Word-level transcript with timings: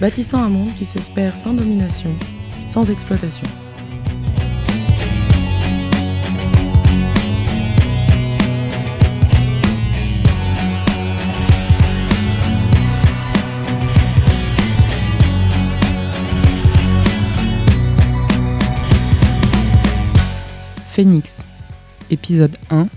bâtissant 0.00 0.42
un 0.42 0.48
monde 0.48 0.74
qui 0.74 0.84
s'espère 0.84 1.36
sans 1.36 1.52
domination, 1.52 2.16
sans 2.66 2.90
exploitation. 2.90 3.46
Phoenix, 20.88 21.44
épisode 22.10 22.56
1, 22.68 22.88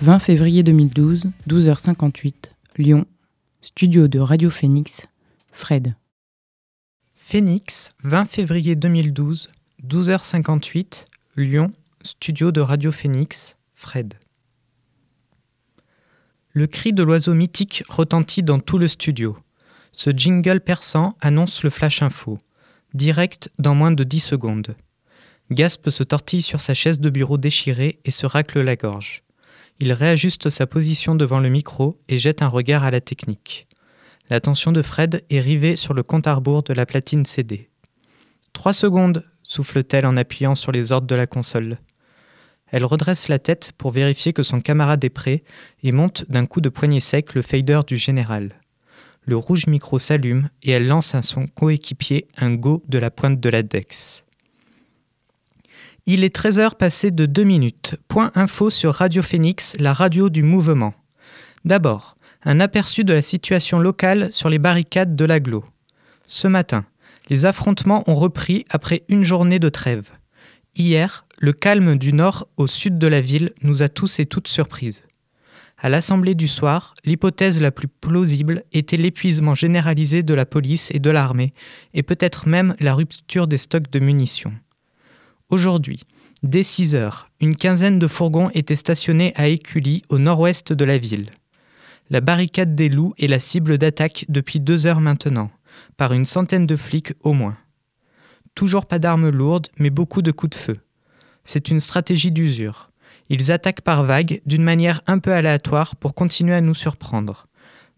20 0.00 0.18
février 0.18 0.62
2012, 0.62 1.30
12h58, 1.48 2.34
Lyon, 2.76 3.04
studio 3.62 4.08
de 4.08 4.18
Radio 4.18 4.50
Phoenix, 4.50 5.06
Fred. 5.52 5.94
Phoenix, 7.30 7.90
20 8.02 8.24
février 8.24 8.74
2012, 8.74 9.46
12h58, 9.86 11.04
Lyon, 11.36 11.70
studio 12.02 12.50
de 12.50 12.60
Radio 12.60 12.90
Phoenix, 12.90 13.56
Fred. 13.72 14.14
Le 16.50 16.66
cri 16.66 16.92
de 16.92 17.04
l'oiseau 17.04 17.34
mythique 17.34 17.84
retentit 17.88 18.42
dans 18.42 18.58
tout 18.58 18.78
le 18.78 18.88
studio. 18.88 19.36
Ce 19.92 20.10
jingle 20.10 20.60
perçant 20.60 21.16
annonce 21.20 21.62
le 21.62 21.70
flash 21.70 22.02
info. 22.02 22.36
Direct 22.94 23.48
dans 23.60 23.76
moins 23.76 23.92
de 23.92 24.02
10 24.02 24.18
secondes. 24.18 24.74
Gasp 25.52 25.88
se 25.88 26.02
tortille 26.02 26.42
sur 26.42 26.58
sa 26.58 26.74
chaise 26.74 26.98
de 26.98 27.10
bureau 27.10 27.38
déchirée 27.38 28.00
et 28.04 28.10
se 28.10 28.26
racle 28.26 28.60
la 28.60 28.74
gorge. 28.74 29.22
Il 29.78 29.92
réajuste 29.92 30.50
sa 30.50 30.66
position 30.66 31.14
devant 31.14 31.38
le 31.38 31.48
micro 31.48 31.96
et 32.08 32.18
jette 32.18 32.42
un 32.42 32.48
regard 32.48 32.82
à 32.82 32.90
la 32.90 33.00
technique. 33.00 33.68
L'attention 34.30 34.70
de 34.70 34.80
Fred 34.80 35.24
est 35.28 35.40
rivée 35.40 35.74
sur 35.74 35.92
le 35.92 36.04
compte 36.04 36.28
à 36.28 36.34
rebours 36.34 36.62
de 36.62 36.72
la 36.72 36.86
platine 36.86 37.26
CD. 37.26 37.68
Trois 38.52 38.72
secondes, 38.72 39.24
souffle-t-elle 39.42 40.06
en 40.06 40.16
appuyant 40.16 40.54
sur 40.54 40.70
les 40.70 40.92
ordres 40.92 41.08
de 41.08 41.16
la 41.16 41.26
console. 41.26 41.78
Elle 42.68 42.84
redresse 42.84 43.26
la 43.26 43.40
tête 43.40 43.72
pour 43.76 43.90
vérifier 43.90 44.32
que 44.32 44.44
son 44.44 44.60
camarade 44.60 45.04
est 45.04 45.10
prêt 45.10 45.42
et 45.82 45.90
monte 45.90 46.30
d'un 46.30 46.46
coup 46.46 46.60
de 46.60 46.68
poignet 46.68 47.00
sec 47.00 47.34
le 47.34 47.42
fader 47.42 47.80
du 47.84 47.96
général. 47.96 48.50
Le 49.22 49.36
rouge 49.36 49.66
micro 49.66 49.98
s'allume 49.98 50.48
et 50.62 50.70
elle 50.70 50.86
lance 50.86 51.16
à 51.16 51.22
son 51.22 51.48
coéquipier 51.48 52.28
un 52.38 52.54
go 52.54 52.84
de 52.88 52.98
la 52.98 53.10
pointe 53.10 53.40
de 53.40 53.48
la 53.48 53.64
Dex. 53.64 54.24
Il 56.06 56.22
est 56.22 56.34
13h 56.34 56.76
passé 56.76 57.10
de 57.10 57.26
2 57.26 57.42
minutes. 57.42 57.96
Point 58.06 58.30
info 58.36 58.70
sur 58.70 58.94
Radio 58.94 59.22
Phoenix, 59.22 59.76
la 59.80 59.92
radio 59.92 60.30
du 60.30 60.44
mouvement. 60.44 60.94
D'abord, 61.64 62.16
un 62.44 62.60
aperçu 62.60 63.04
de 63.04 63.12
la 63.12 63.22
situation 63.22 63.78
locale 63.78 64.32
sur 64.32 64.48
les 64.48 64.58
barricades 64.58 65.16
de 65.16 65.24
l'aglo. 65.24 65.64
Ce 66.26 66.48
matin, 66.48 66.84
les 67.28 67.46
affrontements 67.46 68.04
ont 68.06 68.14
repris 68.14 68.64
après 68.70 69.04
une 69.08 69.24
journée 69.24 69.58
de 69.58 69.68
trêve. 69.68 70.10
Hier, 70.76 71.26
le 71.38 71.52
calme 71.52 71.96
du 71.96 72.12
nord 72.12 72.48
au 72.56 72.66
sud 72.66 72.98
de 72.98 73.06
la 73.06 73.20
ville 73.20 73.52
nous 73.62 73.82
a 73.82 73.88
tous 73.88 74.18
et 74.20 74.26
toutes 74.26 74.48
surprises. 74.48 75.06
À 75.82 75.88
l'Assemblée 75.88 76.34
du 76.34 76.46
soir, 76.46 76.94
l'hypothèse 77.04 77.60
la 77.60 77.70
plus 77.70 77.88
plausible 77.88 78.64
était 78.72 78.98
l'épuisement 78.98 79.54
généralisé 79.54 80.22
de 80.22 80.34
la 80.34 80.44
police 80.44 80.90
et 80.92 80.98
de 80.98 81.08
l'armée, 81.08 81.54
et 81.94 82.02
peut-être 82.02 82.46
même 82.46 82.76
la 82.80 82.94
rupture 82.94 83.46
des 83.46 83.56
stocks 83.56 83.90
de 83.90 83.98
munitions. 83.98 84.52
Aujourd'hui, 85.48 86.02
dès 86.42 86.62
6 86.62 86.94
heures, 86.94 87.30
une 87.40 87.56
quinzaine 87.56 87.98
de 87.98 88.06
fourgons 88.06 88.50
étaient 88.52 88.76
stationnés 88.76 89.32
à 89.36 89.48
Écully, 89.48 90.02
au 90.10 90.18
nord-ouest 90.18 90.72
de 90.74 90.84
la 90.84 90.98
ville. 90.98 91.30
La 92.12 92.20
barricade 92.20 92.74
des 92.74 92.88
loups 92.88 93.14
est 93.18 93.28
la 93.28 93.38
cible 93.38 93.78
d'attaque 93.78 94.24
depuis 94.28 94.58
deux 94.58 94.88
heures 94.88 95.00
maintenant, 95.00 95.52
par 95.96 96.12
une 96.12 96.24
centaine 96.24 96.66
de 96.66 96.74
flics 96.74 97.12
au 97.22 97.34
moins. 97.34 97.56
Toujours 98.56 98.86
pas 98.86 98.98
d'armes 98.98 99.28
lourdes, 99.28 99.68
mais 99.78 99.90
beaucoup 99.90 100.20
de 100.20 100.32
coups 100.32 100.56
de 100.56 100.60
feu. 100.60 100.78
C'est 101.44 101.70
une 101.70 101.78
stratégie 101.78 102.32
d'usure. 102.32 102.90
Ils 103.28 103.52
attaquent 103.52 103.82
par 103.82 104.02
vagues, 104.02 104.42
d'une 104.44 104.64
manière 104.64 105.02
un 105.06 105.20
peu 105.20 105.32
aléatoire, 105.32 105.94
pour 105.94 106.14
continuer 106.14 106.54
à 106.54 106.60
nous 106.60 106.74
surprendre. 106.74 107.46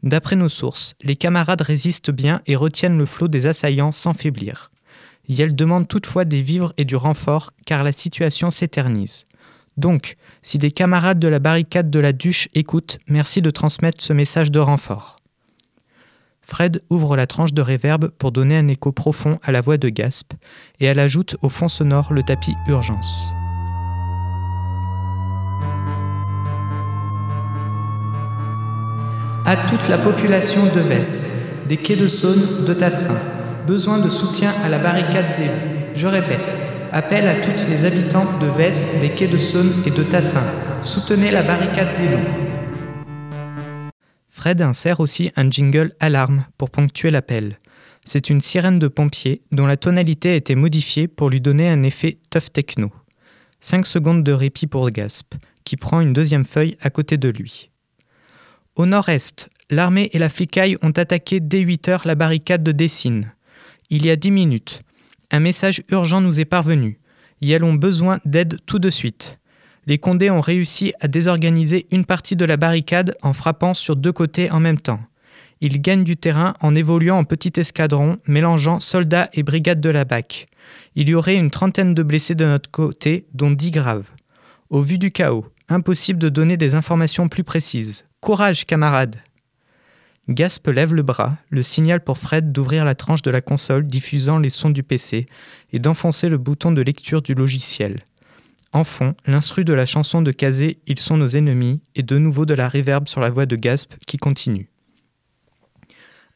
D'après 0.02 0.36
nos 0.36 0.50
sources, 0.50 0.94
les 1.02 1.16
camarades 1.16 1.62
résistent 1.62 2.10
bien 2.10 2.42
et 2.46 2.54
retiennent 2.54 2.98
le 2.98 3.06
flot 3.06 3.28
des 3.28 3.46
assaillants 3.46 3.92
sans 3.92 4.12
faiblir. 4.12 4.70
Yel 5.26 5.56
demande 5.56 5.88
toutefois 5.88 6.26
des 6.26 6.42
vivres 6.42 6.74
et 6.76 6.84
du 6.84 6.96
renfort, 6.96 7.52
car 7.64 7.82
la 7.82 7.92
situation 7.92 8.50
s'éternise. 8.50 9.24
Donc, 9.76 10.16
si 10.42 10.58
des 10.58 10.70
camarades 10.70 11.18
de 11.18 11.28
la 11.28 11.38
barricade 11.38 11.90
de 11.90 11.98
la 11.98 12.12
Duche 12.12 12.48
écoutent, 12.54 12.98
merci 13.08 13.40
de 13.40 13.50
transmettre 13.50 14.02
ce 14.02 14.12
message 14.12 14.50
de 14.50 14.60
renfort. 14.60 15.16
Fred 16.42 16.82
ouvre 16.90 17.16
la 17.16 17.26
tranche 17.26 17.54
de 17.54 17.62
réverbe 17.62 18.10
pour 18.18 18.32
donner 18.32 18.56
un 18.56 18.68
écho 18.68 18.92
profond 18.92 19.38
à 19.42 19.52
la 19.52 19.60
voix 19.60 19.78
de 19.78 19.88
Gasp, 19.88 20.34
et 20.80 20.86
elle 20.86 20.98
ajoute 20.98 21.36
au 21.40 21.48
fond 21.48 21.68
sonore 21.68 22.12
le 22.12 22.22
tapis 22.22 22.54
urgence. 22.66 23.32
À 29.44 29.56
toute 29.68 29.88
la 29.88 29.98
population 29.98 30.62
de 30.74 30.80
Vesse, 30.80 31.62
des 31.68 31.76
quais 31.76 31.96
de 31.96 32.08
Saône, 32.08 32.64
de 32.64 32.74
Tassin, 32.74 33.18
besoin 33.66 33.98
de 33.98 34.10
soutien 34.10 34.52
à 34.64 34.68
la 34.68 34.78
barricade 34.78 35.36
des 35.36 35.50
Je 35.94 36.06
répète, 36.06 36.56
Appel 36.94 37.26
à 37.26 37.36
toutes 37.36 37.66
les 37.70 37.86
habitantes 37.86 38.38
de 38.38 38.48
Vesse, 38.48 39.00
des 39.00 39.08
quais 39.08 39.26
de 39.26 39.38
Saône 39.38 39.72
et 39.86 39.91
de 39.91 40.03
Tassin. 40.03 40.44
Soutenez 40.84 41.30
la 41.30 41.42
barricade 41.42 41.97
des 41.97 42.06
loups. 42.06 43.88
Fred 44.28 44.60
insère 44.60 45.00
aussi 45.00 45.32
un 45.34 45.50
jingle 45.50 45.94
alarme 46.00 46.44
pour 46.58 46.69
ponctuer 46.69 47.08
l'appel. 47.08 47.56
C'est 48.04 48.28
une 48.28 48.42
sirène 48.42 48.78
de 48.78 48.88
pompier 48.88 49.41
dont 49.52 49.64
la 49.64 49.78
tonalité 49.78 50.32
a 50.32 50.34
été 50.34 50.54
modifiée 50.54 51.08
pour 51.08 51.31
lui 51.31 51.41
donner 51.41 51.70
un 51.70 51.82
effet 51.82 52.19
tough 52.28 52.52
techno. 52.52 52.92
5 53.60 53.86
secondes 53.86 54.22
de 54.22 54.32
répit 54.32 54.66
pour 54.66 54.91
Gasp, 54.91 55.34
qui 55.64 55.76
prend 55.78 56.02
une 56.02 56.12
deuxième 56.12 56.44
feuille 56.44 56.76
à 56.82 56.91
côté 56.91 57.16
de 57.16 57.31
lui. 57.31 57.70
Au 58.76 58.84
nord-est, 58.84 59.48
l'armée 59.70 60.10
et 60.12 60.19
la 60.19 60.28
flicaille 60.28 60.76
ont 60.82 60.91
attaqué 60.91 61.41
dès 61.41 61.60
8 61.60 61.88
heures 61.88 62.02
la 62.04 62.16
barricade 62.16 62.62
de 62.62 62.72
Dessine. 62.72 63.32
Il 63.88 64.04
y 64.04 64.10
a 64.10 64.16
10 64.16 64.31
minutes, 64.31 64.82
un 65.32 65.41
message 65.41 65.82
urgent 65.88 66.20
nous 66.20 66.38
est 66.38 66.44
parvenu. 66.44 67.00
Yel 67.41 67.65
ont 67.65 67.75
besoin 67.75 68.20
d'aide 68.25 68.59
tout 68.66 68.78
de 68.78 68.91
suite? 68.91 69.41
Les 69.87 69.98
Condés 69.98 70.31
ont 70.31 70.41
réussi 70.41 70.93
à 71.00 71.09
désorganiser 71.09 71.87
une 71.91 72.04
partie 72.04 72.37
de 72.37 72.44
la 72.44 72.56
barricade 72.56 73.16
en 73.22 73.32
frappant 73.32 73.75
sur 73.75 73.97
deux 73.97 74.12
côtés 74.12 74.50
en 74.53 74.60
même 74.60 74.78
temps. 74.78 75.00
Ils 75.60 75.81
gagnent 75.81 76.04
du 76.04 76.16
terrain 76.16 76.54
en 76.60 76.75
évoluant 76.75 77.19
en 77.19 77.25
petit 77.25 77.53
escadron, 77.59 78.19
mélangeant 78.26 78.78
soldats 78.78 79.28
et 79.32 79.43
brigades 79.43 79.81
de 79.81 79.91
la 79.91 80.04
BAC. 80.04 80.47
Il 80.94 81.09
y 81.09 81.15
aurait 81.15 81.37
une 81.37 81.50
trentaine 81.50 81.94
de 81.94 82.03
blessés 82.03 82.34
de 82.34 82.44
notre 82.44 82.70
côté, 82.70 83.26
dont 83.32 83.50
dix 83.50 83.70
graves. 83.70 84.10
Au 84.70 84.82
vu 84.82 84.99
du 84.99 85.10
chaos, 85.10 85.47
impossible 85.69 86.19
de 86.19 86.28
donner 86.28 86.56
des 86.56 86.75
informations 86.75 87.28
plus 87.28 87.44
précises. 87.44 88.04
Courage, 88.20 88.66
camarades 88.66 89.16
Gasp 90.28 90.69
lève 90.69 90.94
le 90.94 91.02
bras, 91.02 91.36
le 91.50 91.62
signal 91.62 92.00
pour 92.00 92.16
Fred 92.16 92.52
d'ouvrir 92.52 92.84
la 92.84 92.94
tranche 92.94 93.22
de 93.22 93.30
la 93.30 93.40
console 93.40 93.86
diffusant 93.88 94.38
les 94.38 94.50
sons 94.50 94.70
du 94.70 94.84
PC 94.84 95.26
et 95.72 95.78
d'enfoncer 95.80 96.28
le 96.28 96.38
bouton 96.38 96.70
de 96.70 96.80
lecture 96.80 97.22
du 97.22 97.34
logiciel. 97.34 98.04
En 98.72 98.84
fond, 98.84 99.14
l'instru 99.26 99.64
de 99.64 99.74
la 99.74 99.84
chanson 99.84 100.22
de 100.22 100.30
Kazé 100.30 100.78
Ils 100.86 101.00
sont 101.00 101.16
nos 101.16 101.26
ennemis 101.26 101.80
et 101.96 102.04
de 102.04 102.19
nouveau 102.19 102.46
de 102.46 102.54
la 102.54 102.69
réverbe 102.69 103.08
sur 103.08 103.20
la 103.20 103.30
voix 103.30 103.46
de 103.46 103.56
Gasp 103.56 103.94
qui 104.06 104.16
continue. 104.16 104.70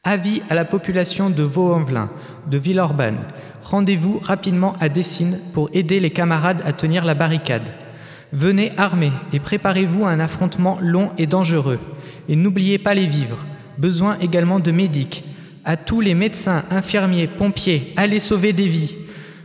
Avis 0.03 0.43
à 0.51 0.55
la 0.55 0.65
population 0.65 1.31
de 1.31 1.43
Vaux-en-Velin, 1.45 2.11
de 2.49 2.59
Villeurbanne. 2.59 3.25
Rendez-vous 3.63 4.19
rapidement 4.19 4.77
à 4.81 4.89
Dessines 4.89 5.39
pour 5.55 5.71
aider 5.73 6.01
les 6.01 6.11
camarades 6.11 6.63
à 6.65 6.73
tenir 6.73 7.05
la 7.05 7.15
barricade. 7.15 7.69
Venez 8.33 8.73
armés 8.77 9.13
et 9.33 9.39
préparez-vous 9.39 10.05
à 10.05 10.11
un 10.11 10.21
affrontement 10.21 10.77
long 10.81 11.13
et 11.19 11.27
dangereux. 11.27 11.79
Et 12.29 12.35
n'oubliez 12.35 12.79
pas 12.79 12.95
les 12.95 13.07
vivres. 13.07 13.39
Besoin 13.79 14.19
également 14.21 14.61
de 14.61 14.71
médics. 14.71 15.25
À 15.65 15.77
tous 15.77 16.01
les 16.01 16.15
médecins, 16.15 16.65
infirmiers, 16.71 17.27
pompiers, 17.27 17.93
allez 17.97 18.21
sauver 18.21 18.53
des 18.53 18.69
vies. 18.69 18.97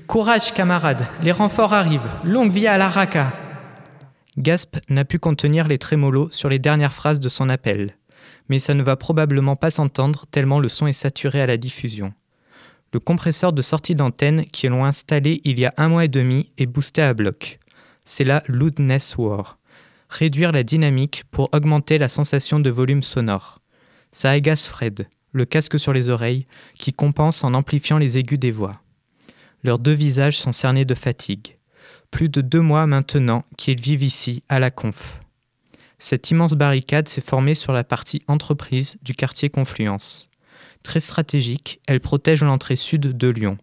Courage, 0.07 0.53
camarades, 0.53 1.05
les 1.23 1.31
renforts 1.31 1.73
arrivent. 1.73 2.09
Longue 2.23 2.51
vie 2.51 2.67
à 2.67 2.77
la 2.77 2.89
RACA. 2.89 3.33
Gasp 4.37 4.77
n'a 4.89 5.03
pu 5.03 5.19
contenir 5.19 5.67
les 5.67 5.77
trémolos 5.77 6.29
sur 6.31 6.47
les 6.47 6.59
dernières 6.59 6.93
phrases 6.93 7.19
de 7.19 7.29
son 7.29 7.49
appel. 7.49 7.95
Mais 8.49 8.59
ça 8.59 8.73
ne 8.73 8.83
va 8.83 8.95
probablement 8.95 9.55
pas 9.55 9.71
s'entendre 9.71 10.25
tellement 10.31 10.59
le 10.59 10.69
son 10.69 10.87
est 10.87 10.93
saturé 10.93 11.41
à 11.41 11.47
la 11.47 11.57
diffusion. 11.57 12.13
Le 12.93 12.99
compresseur 12.99 13.53
de 13.53 13.61
sortie 13.61 13.95
d'antenne 13.95 14.45
qu'ils 14.45 14.71
l'ont 14.71 14.85
installé 14.85 15.41
il 15.45 15.59
y 15.59 15.65
a 15.65 15.73
un 15.77 15.89
mois 15.89 16.05
et 16.05 16.09
demi 16.09 16.51
est 16.57 16.65
boosté 16.65 17.01
à 17.01 17.13
bloc. 17.13 17.59
C'est 18.03 18.25
la 18.25 18.43
Loudness 18.47 19.15
War. 19.17 19.57
Réduire 20.09 20.51
la 20.51 20.63
dynamique 20.63 21.23
pour 21.31 21.49
augmenter 21.53 21.97
la 21.97 22.09
sensation 22.09 22.59
de 22.59 22.69
volume 22.69 23.01
sonore. 23.01 23.60
Ça 24.11 24.31
agace 24.31 24.67
Fred, 24.67 25.07
le 25.31 25.45
casque 25.45 25.79
sur 25.79 25.93
les 25.93 26.09
oreilles, 26.09 26.45
qui 26.75 26.91
compense 26.91 27.43
en 27.43 27.53
amplifiant 27.53 27.97
les 27.97 28.17
aigus 28.17 28.39
des 28.39 28.51
voix. 28.51 28.81
Leurs 29.63 29.79
deux 29.79 29.93
visages 29.93 30.37
sont 30.37 30.51
cernés 30.51 30.85
de 30.85 30.95
fatigue. 30.95 31.57
Plus 32.09 32.27
de 32.27 32.41
deux 32.41 32.61
mois 32.61 32.87
maintenant 32.87 33.45
qu'ils 33.57 33.79
vivent 33.79 34.03
ici, 34.03 34.43
à 34.49 34.59
la 34.59 34.71
Conf. 34.71 35.19
Cette 35.97 36.29
immense 36.31 36.53
barricade 36.53 37.07
s'est 37.07 37.21
formée 37.21 37.55
sur 37.55 37.73
la 37.73 37.83
partie 37.83 38.21
entreprise 38.27 38.97
du 39.03 39.13
quartier 39.13 39.49
Confluence. 39.49 40.29
Très 40.83 40.99
stratégique, 40.99 41.79
elle 41.87 41.99
protège 41.99 42.43
l'entrée 42.43 42.75
sud 42.75 43.15
de 43.15 43.27
Lyon. 43.29 43.57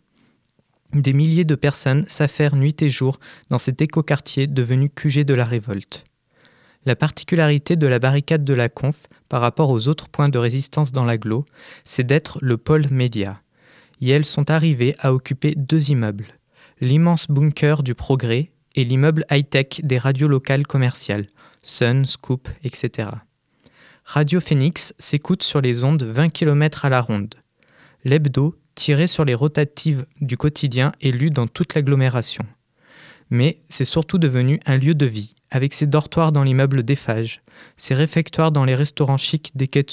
Des 0.94 1.12
milliers 1.12 1.44
de 1.44 1.56
personnes 1.56 2.06
s'affairent 2.08 2.56
nuit 2.56 2.80
et 2.80 2.88
jour 2.88 3.18
dans 3.50 3.58
cet 3.58 3.82
écoquartier 3.82 4.46
devenu 4.46 4.88
QG 4.88 5.24
de 5.24 5.34
la 5.34 5.44
révolte. 5.44 6.06
La 6.88 6.96
particularité 6.96 7.76
de 7.76 7.86
la 7.86 7.98
barricade 7.98 8.44
de 8.44 8.54
la 8.54 8.70
Conf 8.70 9.08
par 9.28 9.42
rapport 9.42 9.68
aux 9.68 9.88
autres 9.88 10.08
points 10.08 10.30
de 10.30 10.38
résistance 10.38 10.90
dans 10.90 11.04
l'agglo, 11.04 11.44
c'est 11.84 12.02
d'être 12.02 12.38
le 12.40 12.56
pôle 12.56 12.88
média. 12.90 13.42
Et 14.00 14.08
elles 14.08 14.24
sont 14.24 14.50
arrivées 14.50 14.96
à 14.98 15.12
occuper 15.12 15.54
deux 15.54 15.90
immeubles 15.90 16.28
l'immense 16.80 17.26
bunker 17.28 17.82
du 17.82 17.94
progrès 17.94 18.52
et 18.74 18.84
l'immeuble 18.84 19.26
high-tech 19.30 19.82
des 19.82 19.98
radios 19.98 20.28
locales 20.28 20.66
commerciales, 20.66 21.26
Sun, 21.60 22.06
Scoop, 22.06 22.48
etc. 22.64 23.10
Radio 24.06 24.40
Phoenix 24.40 24.94
s'écoute 24.98 25.42
sur 25.42 25.60
les 25.60 25.84
ondes 25.84 26.04
20 26.04 26.30
km 26.30 26.86
à 26.86 26.88
la 26.88 27.02
ronde. 27.02 27.34
L'hebdo, 28.04 28.54
tiré 28.74 29.08
sur 29.08 29.26
les 29.26 29.34
rotatives 29.34 30.06
du 30.22 30.38
quotidien, 30.38 30.92
est 31.02 31.10
lu 31.10 31.28
dans 31.28 31.48
toute 31.48 31.74
l'agglomération. 31.74 32.46
Mais 33.28 33.60
c'est 33.68 33.84
surtout 33.84 34.16
devenu 34.16 34.58
un 34.64 34.78
lieu 34.78 34.94
de 34.94 35.04
vie, 35.04 35.34
avec 35.50 35.74
ses 35.74 35.86
dortoirs 35.86 36.32
dans 36.32 36.42
l'immeuble 36.42 36.82
d'Eiffage, 36.82 37.42
ses 37.76 37.94
réfectoires 37.94 38.52
dans 38.52 38.64
les 38.64 38.74
restaurants 38.74 39.16
chics 39.16 39.52
des 39.54 39.68
quais 39.68 39.86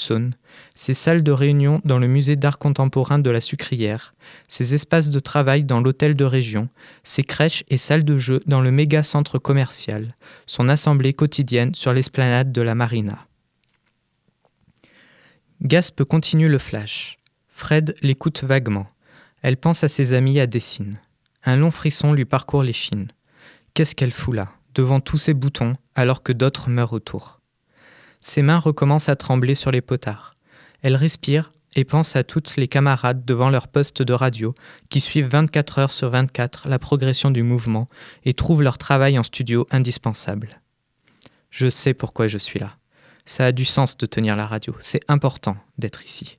ses 0.74 0.94
salles 0.94 1.22
de 1.22 1.32
réunion 1.32 1.80
dans 1.84 1.98
le 1.98 2.06
musée 2.06 2.36
d'art 2.36 2.58
contemporain 2.58 3.18
de 3.18 3.30
la 3.30 3.40
Sucrière, 3.40 4.14
ses 4.48 4.74
espaces 4.74 5.10
de 5.10 5.18
travail 5.18 5.64
dans 5.64 5.80
l'hôtel 5.80 6.14
de 6.14 6.24
région, 6.24 6.68
ses 7.02 7.22
crèches 7.22 7.64
et 7.68 7.76
salles 7.76 8.04
de 8.04 8.18
jeu 8.18 8.40
dans 8.46 8.60
le 8.60 8.70
méga 8.70 9.02
centre 9.02 9.38
commercial, 9.38 10.14
son 10.46 10.68
assemblée 10.68 11.14
quotidienne 11.14 11.74
sur 11.74 11.92
l'esplanade 11.92 12.52
de 12.52 12.62
la 12.62 12.74
Marina. 12.74 13.26
Gasp 15.62 16.04
continue 16.04 16.48
le 16.48 16.58
flash. 16.58 17.18
Fred 17.48 17.94
l'écoute 18.02 18.44
vaguement. 18.44 18.86
Elle 19.40 19.56
pense 19.56 19.84
à 19.84 19.88
ses 19.88 20.12
amis 20.12 20.38
à 20.38 20.46
Dessine. 20.46 20.98
Un 21.44 21.56
long 21.56 21.70
frisson 21.70 22.12
lui 22.12 22.26
parcourt 22.26 22.62
les 22.62 22.74
chines. 22.74 23.08
Qu'est-ce 23.72 23.94
qu'elle 23.94 24.10
fout 24.10 24.34
là, 24.34 24.52
devant 24.76 25.00
tous 25.00 25.18
ces 25.18 25.34
boutons, 25.34 25.72
alors 25.94 26.22
que 26.22 26.32
d'autres 26.32 26.68
meurent 26.68 26.92
autour 26.92 27.40
Ses 28.20 28.42
mains 28.42 28.58
recommencent 28.58 29.08
à 29.08 29.16
trembler 29.16 29.54
sur 29.54 29.72
les 29.72 29.80
potards. 29.80 30.36
Elle 30.82 30.94
respire 30.94 31.50
et 31.74 31.84
pense 31.84 32.14
à 32.14 32.24
toutes 32.24 32.56
les 32.56 32.68
camarades 32.68 33.24
devant 33.24 33.48
leur 33.48 33.68
poste 33.68 34.02
de 34.02 34.12
radio 34.12 34.54
qui 34.90 35.00
suivent 35.00 35.28
24 35.28 35.78
heures 35.78 35.90
sur 35.90 36.10
24 36.10 36.68
la 36.68 36.78
progression 36.78 37.30
du 37.30 37.42
mouvement 37.42 37.86
et 38.24 38.34
trouvent 38.34 38.62
leur 38.62 38.78
travail 38.78 39.18
en 39.18 39.22
studio 39.22 39.66
indispensable. 39.70 40.60
Je 41.50 41.68
sais 41.68 41.94
pourquoi 41.94 42.28
je 42.28 42.38
suis 42.38 42.60
là. 42.60 42.76
Ça 43.24 43.46
a 43.46 43.52
du 43.52 43.64
sens 43.64 43.96
de 43.96 44.06
tenir 44.06 44.36
la 44.36 44.46
radio, 44.46 44.74
c'est 44.78 45.00
important 45.08 45.56
d'être 45.78 46.04
ici. 46.04 46.38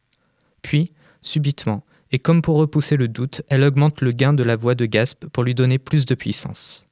Puis, 0.61 0.93
subitement, 1.21 1.83
et 2.11 2.19
comme 2.19 2.41
pour 2.41 2.57
repousser 2.57 2.97
le 2.97 3.07
doute, 3.07 3.41
elle 3.49 3.63
augmente 3.63 4.01
le 4.01 4.11
gain 4.11 4.33
de 4.33 4.43
la 4.43 4.55
voix 4.55 4.75
de 4.75 4.85
Gasp 4.85 5.25
pour 5.27 5.43
lui 5.43 5.55
donner 5.55 5.79
plus 5.79 6.05
de 6.05 6.15
puissance. 6.15 6.86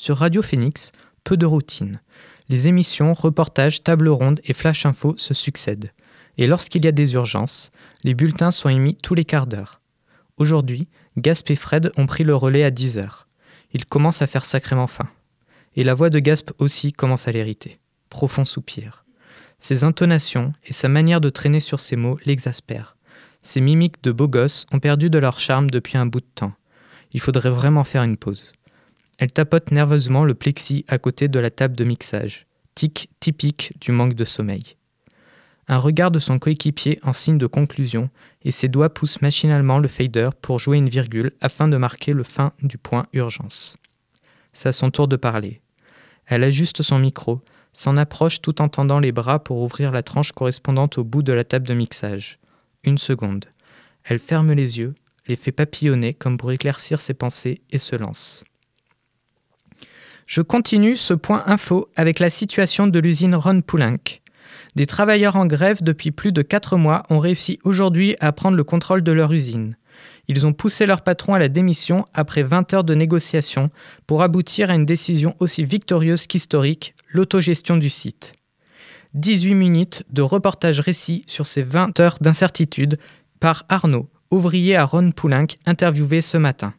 Sur 0.00 0.18
Radio 0.18 0.42
Phoenix, 0.42 0.92
peu 1.24 1.36
de 1.36 1.44
routine. 1.44 2.00
Les 2.48 2.68
émissions, 2.68 3.14
reportages, 3.14 3.82
tables 3.82 4.08
rondes 4.10 4.40
et 4.44 4.52
flash 4.52 4.86
info 4.86 5.16
se 5.16 5.34
succèdent. 5.34 5.92
Et 6.36 6.46
lorsqu'il 6.46 6.84
y 6.84 6.88
a 6.88 6.92
des 6.92 7.14
urgences, 7.14 7.72
les 8.04 8.14
bulletins 8.14 8.52
sont 8.52 8.68
émis 8.68 8.94
tous 8.94 9.14
les 9.14 9.24
quarts 9.24 9.48
d'heure. 9.48 9.80
Aujourd'hui, 10.36 10.86
Gasp 11.16 11.50
et 11.50 11.56
Fred 11.56 11.90
ont 11.96 12.06
pris 12.06 12.22
le 12.22 12.36
relais 12.36 12.62
à 12.62 12.70
10 12.70 12.98
heures. 12.98 13.26
Il 13.72 13.86
commence 13.86 14.22
à 14.22 14.28
faire 14.28 14.44
sacrément 14.44 14.86
faim. 14.86 15.08
Et 15.74 15.82
la 15.82 15.94
voix 15.94 16.10
de 16.10 16.20
Gasp 16.20 16.52
aussi 16.60 16.92
commence 16.92 17.26
à 17.26 17.32
l'hériter 17.32 17.80
profond 18.08 18.44
soupir. 18.44 19.04
Ses 19.58 19.82
intonations 19.82 20.52
et 20.64 20.72
sa 20.72 20.88
manière 20.88 21.20
de 21.20 21.28
traîner 21.28 21.58
sur 21.58 21.80
ses 21.80 21.96
mots 21.96 22.20
l'exaspèrent. 22.24 22.96
Ses 23.42 23.60
mimiques 23.60 24.00
de 24.04 24.12
beau 24.12 24.28
gosse 24.28 24.64
ont 24.70 24.78
perdu 24.78 25.10
de 25.10 25.18
leur 25.18 25.40
charme 25.40 25.70
depuis 25.70 25.98
un 25.98 26.06
bout 26.06 26.20
de 26.20 26.30
temps. 26.36 26.52
Il 27.10 27.20
faudrait 27.20 27.50
vraiment 27.50 27.82
faire 27.82 28.04
une 28.04 28.16
pause. 28.16 28.52
Elle 29.18 29.32
tapote 29.32 29.72
nerveusement 29.72 30.24
le 30.24 30.34
plexi 30.34 30.84
à 30.88 30.98
côté 30.98 31.26
de 31.26 31.40
la 31.40 31.50
table 31.50 31.76
de 31.76 31.84
mixage, 31.84 32.46
tic 32.76 33.10
typique 33.18 33.72
du 33.80 33.90
manque 33.90 34.14
de 34.14 34.24
sommeil. 34.24 34.76
Un 35.66 35.78
regard 35.78 36.10
de 36.12 36.20
son 36.20 36.38
coéquipier 36.38 37.00
en 37.02 37.12
signe 37.12 37.36
de 37.36 37.46
conclusion, 37.46 38.08
et 38.42 38.52
ses 38.52 38.68
doigts 38.68 38.94
poussent 38.94 39.20
machinalement 39.20 39.78
le 39.78 39.88
fader 39.88 40.30
pour 40.40 40.60
jouer 40.60 40.78
une 40.78 40.88
virgule 40.88 41.32
afin 41.40 41.68
de 41.68 41.76
marquer 41.76 42.12
le 42.12 42.22
fin 42.22 42.52
du 42.62 42.78
point 42.78 43.06
urgence. 43.12 43.76
C'est 44.52 44.70
à 44.70 44.72
son 44.72 44.90
tour 44.90 45.08
de 45.08 45.16
parler. 45.16 45.60
Elle 46.26 46.44
ajuste 46.44 46.82
son 46.82 47.00
micro, 47.00 47.42
s'en 47.72 47.96
approche 47.96 48.40
tout 48.40 48.62
en 48.62 48.68
tendant 48.68 49.00
les 49.00 49.12
bras 49.12 49.42
pour 49.42 49.58
ouvrir 49.58 49.92
la 49.92 50.02
tranche 50.02 50.32
correspondante 50.32 50.96
au 50.96 51.04
bout 51.04 51.22
de 51.22 51.32
la 51.32 51.44
table 51.44 51.66
de 51.66 51.74
mixage. 51.74 52.38
Une 52.84 52.98
seconde. 52.98 53.46
Elle 54.04 54.20
ferme 54.20 54.52
les 54.52 54.78
yeux, 54.78 54.94
les 55.26 55.36
fait 55.36 55.52
papillonner 55.52 56.14
comme 56.14 56.38
pour 56.38 56.52
éclaircir 56.52 57.00
ses 57.00 57.14
pensées 57.14 57.60
et 57.70 57.78
se 57.78 57.96
lance. 57.96 58.44
Je 60.28 60.42
continue 60.42 60.94
ce 60.94 61.14
point 61.14 61.42
info 61.46 61.88
avec 61.96 62.18
la 62.18 62.28
situation 62.28 62.86
de 62.86 62.98
l'usine 62.98 63.34
Ron 63.34 63.62
Poulenc. 63.62 64.20
Des 64.76 64.84
travailleurs 64.84 65.36
en 65.36 65.46
grève 65.46 65.82
depuis 65.82 66.10
plus 66.10 66.32
de 66.32 66.42
4 66.42 66.76
mois 66.76 67.04
ont 67.08 67.18
réussi 67.18 67.58
aujourd'hui 67.64 68.14
à 68.20 68.30
prendre 68.32 68.58
le 68.58 68.62
contrôle 68.62 69.02
de 69.02 69.10
leur 69.10 69.32
usine. 69.32 69.78
Ils 70.28 70.46
ont 70.46 70.52
poussé 70.52 70.84
leur 70.84 71.00
patron 71.00 71.32
à 71.32 71.38
la 71.38 71.48
démission 71.48 72.04
après 72.12 72.42
20 72.42 72.74
heures 72.74 72.84
de 72.84 72.94
négociations 72.94 73.70
pour 74.06 74.22
aboutir 74.22 74.68
à 74.68 74.74
une 74.74 74.84
décision 74.84 75.34
aussi 75.40 75.64
victorieuse 75.64 76.26
qu'historique, 76.26 76.94
l'autogestion 77.08 77.78
du 77.78 77.88
site. 77.88 78.34
18 79.14 79.54
minutes 79.54 80.02
de 80.10 80.20
reportage 80.20 80.80
récit 80.80 81.22
sur 81.26 81.46
ces 81.46 81.62
20 81.62 81.98
heures 82.00 82.18
d'incertitude 82.20 82.98
par 83.40 83.64
Arnaud, 83.70 84.10
ouvrier 84.30 84.76
à 84.76 84.84
Ron 84.84 85.10
Poulenc, 85.10 85.46
interviewé 85.64 86.20
ce 86.20 86.36
matin. 86.36 86.74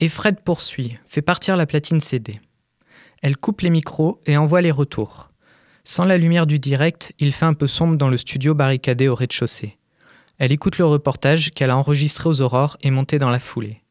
Et 0.00 0.08
Fred 0.08 0.40
poursuit, 0.40 0.96
fait 1.06 1.22
partir 1.22 1.56
la 1.56 1.66
platine 1.66 1.98
CD. 2.00 2.38
Elle 3.20 3.36
coupe 3.36 3.62
les 3.62 3.70
micros 3.70 4.20
et 4.26 4.36
envoie 4.36 4.60
les 4.60 4.70
retours. 4.70 5.32
Sans 5.82 6.04
la 6.04 6.18
lumière 6.18 6.46
du 6.46 6.60
direct, 6.60 7.12
il 7.18 7.32
fait 7.32 7.46
un 7.46 7.54
peu 7.54 7.66
sombre 7.66 7.96
dans 7.96 8.08
le 8.08 8.16
studio 8.16 8.54
barricadé 8.54 9.08
au 9.08 9.16
rez-de-chaussée. 9.16 9.76
Elle 10.38 10.52
écoute 10.52 10.78
le 10.78 10.84
reportage 10.84 11.50
qu'elle 11.50 11.70
a 11.70 11.76
enregistré 11.76 12.28
aux 12.28 12.42
aurores 12.42 12.76
et 12.82 12.92
monté 12.92 13.18
dans 13.18 13.30
la 13.30 13.40
foulée. 13.40 13.82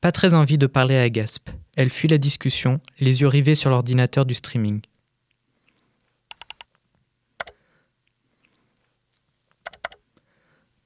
Pas 0.00 0.12
très 0.12 0.34
envie 0.34 0.56
de 0.56 0.68
parler 0.68 0.96
à 0.96 1.10
Gasp. 1.10 1.50
Elle 1.76 1.90
fuit 1.90 2.08
la 2.08 2.18
discussion, 2.18 2.80
les 3.00 3.22
yeux 3.22 3.28
rivés 3.28 3.56
sur 3.56 3.70
l'ordinateur 3.70 4.24
du 4.24 4.34
streaming. 4.34 4.80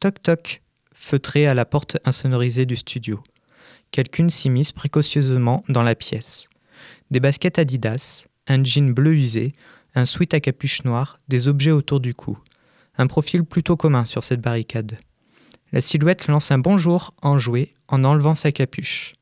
Toc 0.00 0.22
toc, 0.22 0.62
feutré 0.94 1.46
à 1.46 1.54
la 1.54 1.66
porte 1.66 1.98
insonorisée 2.04 2.64
du 2.64 2.76
studio. 2.76 3.22
Quelqu'un 3.94 4.28
s'immisce 4.28 4.72
précautionneusement 4.72 5.62
dans 5.68 5.84
la 5.84 5.94
pièce. 5.94 6.48
Des 7.12 7.20
baskets 7.20 7.60
Adidas, 7.60 8.26
un 8.48 8.64
jean 8.64 8.92
bleu 8.92 9.14
usé, 9.14 9.52
un 9.94 10.04
sweat 10.04 10.34
à 10.34 10.40
capuche 10.40 10.82
noire, 10.82 11.20
des 11.28 11.46
objets 11.46 11.70
autour 11.70 12.00
du 12.00 12.12
cou 12.12 12.36
un 12.98 13.06
profil 13.06 13.44
plutôt 13.44 13.76
commun 13.76 14.04
sur 14.04 14.24
cette 14.24 14.40
barricade. 14.40 14.96
La 15.70 15.80
silhouette 15.80 16.26
lance 16.26 16.50
un 16.50 16.58
bonjour 16.58 17.14
enjoué 17.22 17.72
en 17.86 18.02
enlevant 18.02 18.34
sa 18.34 18.50
capuche. 18.50 19.12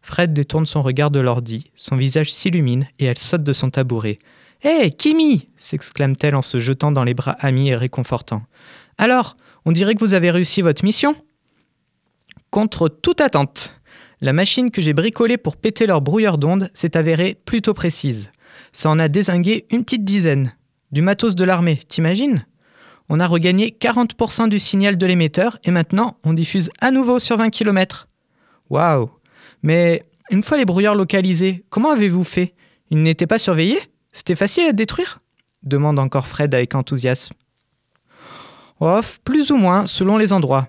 Fred 0.00 0.32
détourne 0.32 0.64
son 0.64 0.80
regard 0.80 1.10
de 1.10 1.20
l'ordi, 1.20 1.70
son 1.74 1.96
visage 1.96 2.32
s'illumine 2.32 2.88
et 2.98 3.04
elle 3.04 3.18
saute 3.18 3.42
de 3.42 3.52
son 3.52 3.68
tabouret. 3.68 4.16
Hé, 4.62 4.92
Kimi 4.92 5.50
s'exclame-t-elle 5.58 6.36
en 6.36 6.42
se 6.42 6.56
jetant 6.56 6.90
dans 6.90 7.04
les 7.04 7.12
bras 7.12 7.36
amis 7.40 7.68
et 7.68 7.76
réconfortants. 7.76 8.46
Alors, 8.96 9.36
on 9.66 9.72
dirait 9.72 9.94
que 9.94 10.00
vous 10.00 10.14
avez 10.14 10.30
réussi 10.30 10.62
votre 10.62 10.84
mission? 10.84 11.14
Contre 12.50 12.88
toute 12.88 13.20
attente, 13.20 13.78
la 14.20 14.32
machine 14.32 14.70
que 14.70 14.80
j'ai 14.80 14.92
bricolée 14.92 15.36
pour 15.36 15.56
péter 15.56 15.86
leur 15.86 16.00
brouilleur 16.00 16.38
d'ondes 16.38 16.70
s'est 16.72 16.96
avérée 16.96 17.38
plutôt 17.44 17.74
précise. 17.74 18.30
Ça 18.72 18.88
en 18.90 18.98
a 18.98 19.08
désingué 19.08 19.66
une 19.70 19.84
petite 19.84 20.04
dizaine. 20.04 20.54
Du 20.92 21.02
matos 21.02 21.34
de 21.34 21.44
l'armée, 21.44 21.80
t'imagines? 21.88 22.46
On 23.08 23.20
a 23.20 23.26
regagné 23.26 23.76
40% 23.78 24.48
du 24.48 24.58
signal 24.58 24.96
de 24.96 25.06
l'émetteur 25.06 25.58
et 25.64 25.70
maintenant 25.70 26.18
on 26.24 26.32
diffuse 26.32 26.70
à 26.80 26.90
nouveau 26.90 27.18
sur 27.18 27.36
20 27.36 27.50
km. 27.50 28.08
Waouh 28.70 29.10
Mais 29.62 30.02
une 30.30 30.42
fois 30.42 30.56
les 30.56 30.64
brouilleurs 30.64 30.94
localisés, 30.94 31.64
comment 31.68 31.90
avez-vous 31.90 32.24
fait? 32.24 32.54
Ils 32.90 33.02
n'étaient 33.02 33.26
pas 33.26 33.38
surveillés? 33.38 33.78
C'était 34.12 34.34
facile 34.34 34.66
à 34.66 34.72
détruire? 34.72 35.20
Demande 35.62 35.98
encore 35.98 36.26
Fred 36.26 36.54
avec 36.54 36.74
enthousiasme. 36.74 37.34
Off, 38.80 39.20
plus 39.24 39.50
ou 39.50 39.56
moins, 39.56 39.86
selon 39.86 40.16
les 40.16 40.32
endroits. 40.32 40.68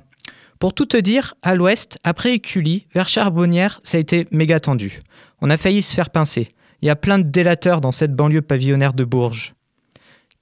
Pour 0.60 0.74
tout 0.74 0.88
te 0.88 0.98
dire, 0.98 1.36
à 1.44 1.54
l'ouest, 1.54 2.00
après 2.04 2.34
Écully, 2.34 2.88
vers 2.94 3.08
Charbonnière, 3.08 3.80
ça 3.84 3.98
a 3.98 4.00
été 4.00 4.28
méga 4.32 4.60
tendu. 4.60 5.00
On 5.42 5.50
a 5.50 5.58
failli 5.58 5.84
se 5.84 5.94
faire 5.94 6.10
pincer. 6.10 6.50
Il 6.82 6.88
y 6.88 6.90
a 6.90 6.96
plein 6.96 7.20
de 7.20 7.30
délateurs 7.30 7.80
dans 7.80 7.92
cette 7.92 8.16
banlieue 8.16 8.42
pavillonnaire 8.42 8.94
de 8.94 9.04
Bourges. 9.04 9.54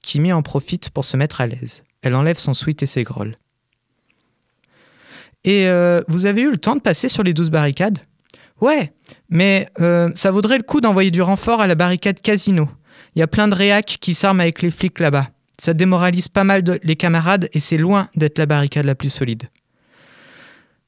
Kimi 0.02 0.32
en 0.32 0.42
profite 0.42 0.90
pour 0.90 1.04
se 1.04 1.16
mettre 1.16 1.40
à 1.40 1.46
l'aise. 1.46 1.82
Elle 2.02 2.14
enlève 2.14 2.38
son 2.38 2.54
sweat 2.54 2.82
et 2.82 2.86
ses 2.86 3.02
grolles. 3.02 3.36
Et 5.44 5.68
euh, 5.68 6.00
vous 6.08 6.26
avez 6.26 6.42
eu 6.42 6.50
le 6.50 6.56
temps 6.56 6.76
de 6.76 6.80
passer 6.80 7.08
sur 7.08 7.22
les 7.22 7.34
douze 7.34 7.50
barricades? 7.50 7.98
Ouais, 8.60 8.92
mais 9.28 9.68
euh, 9.80 10.10
ça 10.14 10.30
vaudrait 10.30 10.56
le 10.56 10.62
coup 10.62 10.80
d'envoyer 10.80 11.10
du 11.10 11.20
renfort 11.20 11.60
à 11.60 11.66
la 11.66 11.74
barricade 11.74 12.20
Casino. 12.20 12.68
Il 13.14 13.18
y 13.18 13.22
a 13.22 13.26
plein 13.26 13.48
de 13.48 13.54
réacs 13.54 13.98
qui 14.00 14.14
s'arment 14.14 14.40
avec 14.40 14.62
les 14.62 14.70
flics 14.70 14.98
là-bas. 14.98 15.28
Ça 15.58 15.74
démoralise 15.74 16.28
pas 16.28 16.44
mal 16.44 16.62
les 16.82 16.96
camarades 16.96 17.48
et 17.52 17.60
c'est 17.60 17.76
loin 17.76 18.08
d'être 18.14 18.38
la 18.38 18.46
barricade 18.46 18.86
la 18.86 18.94
plus 18.94 19.10
solide. 19.10 19.44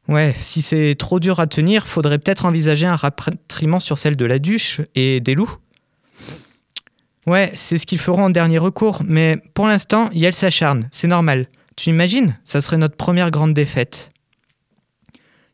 Ouais, 0.09 0.35
si 0.41 0.63
c'est 0.63 0.95
trop 0.99 1.21
dur 1.21 1.39
à 1.39 1.47
tenir, 1.47 1.87
faudrait 1.87 2.19
peut-être 2.19 2.47
envisager 2.47 2.87
un 2.87 2.97
rapatriement 2.97 3.79
sur 3.79 3.99
celle 3.99 4.17
de 4.17 4.25
la 4.25 4.39
Duche 4.39 4.81
et 4.95 5.21
des 5.21 5.35
loups. 5.35 5.55
Ouais, 7.27 7.53
c'est 7.55 7.77
ce 7.77 7.87
qu'ils 7.87 7.99
feront 7.99 8.25
en 8.25 8.31
dernier 8.31 8.57
recours, 8.57 9.03
mais 9.05 9.37
pour 9.53 9.69
l'instant, 9.69 10.09
Yel 10.15 10.33
s'acharne, 10.33 10.89
c'est 10.91 11.09
normal. 11.09 11.47
Tu 11.77 11.91
imagines? 11.91 12.39
Ça 12.43 12.63
serait 12.63 12.79
notre 12.79 12.97
première 12.97 13.31
grande 13.31 13.53
défaite. 13.53 14.11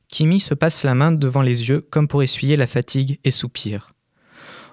Kimi 0.09 0.39
se 0.39 0.55
passe 0.55 0.85
la 0.85 0.95
main 0.95 1.11
devant 1.11 1.43
les 1.43 1.69
yeux 1.69 1.81
comme 1.81 2.07
pour 2.07 2.23
essuyer 2.23 2.55
la 2.55 2.69
fatigue 2.69 3.19
et 3.25 3.33
soupire. 3.33 3.91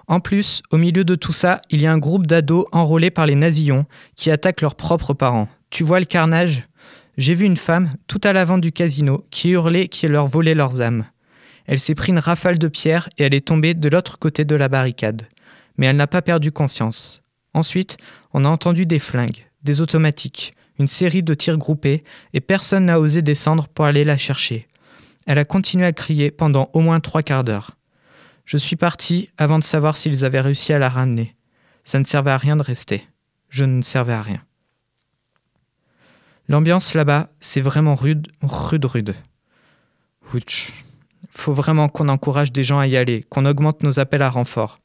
En 0.06 0.20
plus, 0.20 0.62
au 0.70 0.78
milieu 0.78 1.04
de 1.04 1.16
tout 1.16 1.32
ça, 1.32 1.60
il 1.70 1.82
y 1.82 1.86
a 1.86 1.92
un 1.92 1.98
groupe 1.98 2.28
d'ados 2.28 2.66
enrôlés 2.70 3.10
par 3.10 3.26
les 3.26 3.34
nazillons 3.34 3.86
qui 4.14 4.30
attaquent 4.30 4.60
leurs 4.60 4.76
propres 4.76 5.14
parents. 5.14 5.48
Tu 5.70 5.82
vois 5.82 5.98
le 5.98 6.06
carnage? 6.06 6.68
J'ai 7.18 7.34
vu 7.34 7.44
une 7.44 7.56
femme, 7.56 7.92
tout 8.06 8.20
à 8.24 8.32
l'avant 8.32 8.58
du 8.58 8.72
casino, 8.72 9.26
qui 9.30 9.50
hurlait 9.50 9.88
qu'il 9.88 10.12
leur 10.12 10.26
volait 10.26 10.54
leurs 10.54 10.80
âmes. 10.80 11.04
Elle 11.66 11.78
s'est 11.78 11.94
pris 11.94 12.10
une 12.10 12.18
rafale 12.18 12.58
de 12.58 12.68
pierres 12.68 13.08
et 13.18 13.24
elle 13.24 13.34
est 13.34 13.46
tombée 13.46 13.74
de 13.74 13.88
l'autre 13.88 14.18
côté 14.18 14.44
de 14.44 14.56
la 14.56 14.68
barricade. 14.68 15.28
Mais 15.76 15.86
elle 15.86 15.96
n'a 15.96 16.06
pas 16.06 16.22
perdu 16.22 16.52
conscience. 16.52 17.22
Ensuite, 17.54 17.98
on 18.32 18.44
a 18.44 18.48
entendu 18.48 18.86
des 18.86 18.98
flingues, 18.98 19.46
des 19.62 19.80
automatiques, 19.80 20.52
une 20.78 20.88
série 20.88 21.22
de 21.22 21.34
tirs 21.34 21.58
groupés, 21.58 22.02
et 22.32 22.40
personne 22.40 22.86
n'a 22.86 22.98
osé 22.98 23.20
descendre 23.20 23.68
pour 23.68 23.84
aller 23.84 24.04
la 24.04 24.16
chercher. 24.16 24.66
Elle 25.26 25.38
a 25.38 25.44
continué 25.44 25.84
à 25.84 25.92
crier 25.92 26.30
pendant 26.30 26.70
au 26.72 26.80
moins 26.80 27.00
trois 27.00 27.22
quarts 27.22 27.44
d'heure. 27.44 27.72
Je 28.44 28.56
suis 28.56 28.76
parti 28.76 29.28
avant 29.38 29.58
de 29.58 29.64
savoir 29.64 29.96
s'ils 29.96 30.24
avaient 30.24 30.40
réussi 30.40 30.72
à 30.72 30.78
la 30.78 30.88
ramener. 30.88 31.36
Ça 31.84 31.98
ne 31.98 32.04
servait 32.04 32.32
à 32.32 32.38
rien 32.38 32.56
de 32.56 32.62
rester. 32.62 33.06
Je 33.48 33.64
ne 33.64 33.82
servais 33.82 34.14
à 34.14 34.22
rien. 34.22 34.42
L'ambiance 36.52 36.92
là-bas, 36.92 37.30
c'est 37.40 37.62
vraiment 37.62 37.94
rude, 37.94 38.28
rude, 38.42 38.84
rude. 38.84 39.14
Ouch. 40.34 40.70
Faut 41.30 41.54
vraiment 41.54 41.88
qu'on 41.88 42.10
encourage 42.10 42.52
des 42.52 42.62
gens 42.62 42.78
à 42.78 42.86
y 42.86 42.98
aller, 42.98 43.22
qu'on 43.30 43.46
augmente 43.46 43.82
nos 43.82 43.98
appels 43.98 44.20
à 44.20 44.28
renfort. 44.28 44.78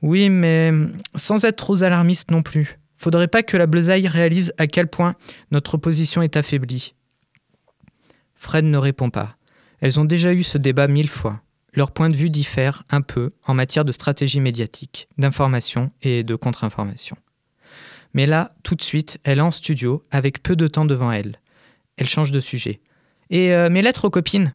Oui, 0.00 0.30
mais 0.30 0.72
sans 1.14 1.44
être 1.44 1.56
trop 1.56 1.82
alarmiste 1.82 2.30
non 2.30 2.40
plus. 2.40 2.78
Faudrait 2.96 3.28
pas 3.28 3.42
que 3.42 3.58
la 3.58 3.66
Bleusaille 3.66 4.08
réalise 4.08 4.54
à 4.56 4.66
quel 4.66 4.86
point 4.86 5.16
notre 5.50 5.76
position 5.76 6.22
est 6.22 6.38
affaiblie. 6.38 6.94
Fred 8.34 8.64
ne 8.64 8.78
répond 8.78 9.10
pas. 9.10 9.36
Elles 9.82 10.00
ont 10.00 10.06
déjà 10.06 10.32
eu 10.32 10.44
ce 10.44 10.56
débat 10.56 10.88
mille 10.88 11.10
fois. 11.10 11.42
Leurs 11.74 11.90
points 11.90 12.08
de 12.08 12.16
vue 12.16 12.30
diffèrent 12.30 12.84
un 12.88 13.02
peu 13.02 13.32
en 13.44 13.52
matière 13.52 13.84
de 13.84 13.92
stratégie 13.92 14.40
médiatique, 14.40 15.10
d'information 15.18 15.90
et 16.00 16.24
de 16.24 16.34
contre-information. 16.36 17.18
Mais 18.14 18.26
là, 18.26 18.52
tout 18.62 18.74
de 18.74 18.82
suite, 18.82 19.18
elle 19.24 19.38
est 19.38 19.42
en 19.42 19.50
studio 19.50 20.02
avec 20.10 20.42
peu 20.42 20.56
de 20.56 20.66
temps 20.66 20.84
devant 20.84 21.12
elle. 21.12 21.36
Elle 21.96 22.08
change 22.08 22.30
de 22.30 22.40
sujet. 22.40 22.80
Et 23.30 23.54
euh, 23.54 23.70
mes 23.70 23.82
lettres 23.82 24.06
aux 24.06 24.10
copines 24.10 24.54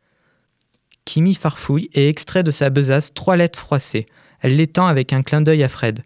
Kimi 1.05 1.35
farfouille 1.35 1.89
et 1.93 2.07
extrait 2.07 2.43
de 2.43 2.51
sa 2.51 2.69
besace 2.69 3.13
trois 3.13 3.35
lettres 3.35 3.59
froissées. 3.59 4.05
Elle 4.39 4.55
les 4.55 4.67
tend 4.67 4.85
avec 4.85 5.13
un 5.13 5.21
clin 5.21 5.41
d'œil 5.41 5.63
à 5.63 5.69
Fred. 5.69 6.01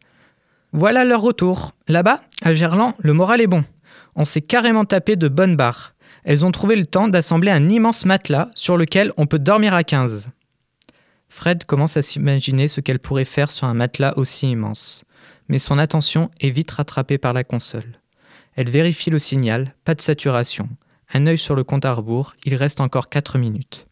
Voilà 0.73 1.05
leur 1.05 1.21
retour. 1.21 1.71
Là-bas, 1.87 2.21
à 2.41 2.53
Gerland, 2.53 2.93
le 2.99 3.13
moral 3.13 3.41
est 3.41 3.47
bon. 3.47 3.63
On 4.15 4.25
s'est 4.25 4.41
carrément 4.41 4.85
tapé 4.85 5.15
de 5.15 5.27
bonnes 5.27 5.55
barres 5.55 5.93
elles 6.27 6.45
ont 6.45 6.51
trouvé 6.51 6.75
le 6.75 6.85
temps 6.85 7.07
d'assembler 7.07 7.51
un 7.51 7.69
immense 7.69 8.03
matelas 8.03 8.49
sur 8.53 8.75
lequel 8.75 9.13
on 9.15 9.27
peut 9.27 9.39
dormir 9.39 9.73
à 9.73 9.85
15. 9.85 10.27
Fred 11.29 11.63
commence 11.63 11.95
à 11.95 12.01
s'imaginer 12.01 12.67
ce 12.67 12.81
qu'elle 12.81 12.99
pourrait 12.99 13.23
faire 13.23 13.49
sur 13.49 13.65
un 13.65 13.73
matelas 13.73 14.13
aussi 14.17 14.51
immense. 14.51 15.05
Mais 15.49 15.59
son 15.59 15.77
attention 15.77 16.29
est 16.39 16.49
vite 16.49 16.71
rattrapée 16.71 17.17
par 17.17 17.33
la 17.33 17.43
console. 17.43 17.99
Elle 18.55 18.69
vérifie 18.69 19.09
le 19.09 19.19
signal, 19.19 19.75
pas 19.85 19.95
de 19.95 20.01
saturation. 20.01 20.67
Un 21.13 21.27
œil 21.27 21.37
sur 21.37 21.55
le 21.55 21.63
compte 21.63 21.85
à 21.85 21.93
rebours, 21.93 22.33
il 22.43 22.55
reste 22.55 22.81
encore 22.81 23.09
4 23.09 23.37
minutes. 23.37 23.85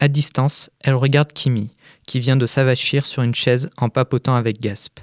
À 0.00 0.08
distance, 0.08 0.70
elle 0.80 0.94
regarde 0.94 1.32
Kimi, 1.32 1.70
qui 2.06 2.20
vient 2.20 2.36
de 2.36 2.46
s'avachir 2.46 3.06
sur 3.06 3.22
une 3.22 3.34
chaise 3.34 3.70
en 3.76 3.88
papotant 3.88 4.34
avec 4.34 4.60
Gasp. 4.60 5.00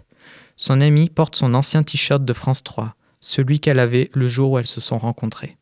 Son 0.56 0.82
ami 0.82 1.10
porte 1.10 1.36
son 1.36 1.54
ancien 1.54 1.84
t-shirt 1.84 2.24
de 2.24 2.34
France 2.34 2.64
3, 2.64 2.96
celui 3.20 3.60
qu'elle 3.60 3.80
avait 3.80 4.10
le 4.14 4.28
jour 4.28 4.52
où 4.52 4.60
elles 4.60 4.68
se 4.68 4.82
sont 4.82 4.98
rencontrées. 4.98 5.58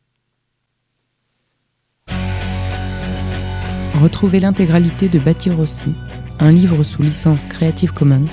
Retrouvez 4.00 4.40
l'intégralité 4.40 5.08
de 5.08 5.18
Bâtir 5.18 5.60
aussi, 5.60 5.94
un 6.40 6.50
livre 6.50 6.82
sous 6.82 7.02
licence 7.02 7.46
Creative 7.46 7.92
Commons, 7.92 8.24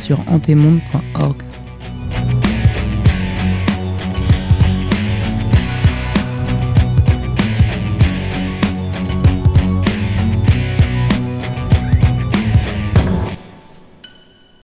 sur 0.00 0.18
antemonde.org. 0.28 1.49